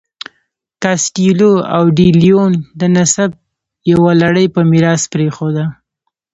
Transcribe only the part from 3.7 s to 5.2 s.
یوه لړۍ په میراث